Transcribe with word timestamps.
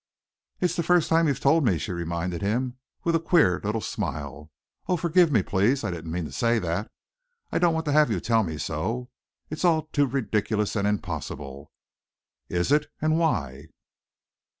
"It's 0.59 0.75
the 0.75 0.81
first 0.81 1.09
time 1.09 1.27
you've 1.27 1.39
told 1.39 1.63
me," 1.63 1.77
she 1.77 1.91
reminded 1.91 2.41
him, 2.41 2.79
with 3.03 3.13
a 3.15 3.19
queer 3.19 3.61
little 3.63 3.81
smile. 3.81 4.49
"Oh, 4.87 4.97
forgive 4.97 5.31
me, 5.31 5.43
please! 5.43 5.83
I 5.83 5.91
didn't 5.91 6.11
mean 6.11 6.25
to 6.25 6.31
say 6.31 6.57
that. 6.57 6.89
I 7.51 7.59
don't 7.59 7.75
want 7.75 7.85
to 7.85 7.91
have 7.91 8.09
you 8.09 8.19
tell 8.19 8.41
me 8.41 8.57
so. 8.57 9.11
It's 9.51 9.63
all 9.63 9.83
too 9.83 10.07
ridiculous 10.07 10.75
and 10.75 10.87
impossible." 10.87 11.71
"Is 12.49 12.71
it? 12.71 12.87
And 12.99 13.19
why?" 13.19 13.67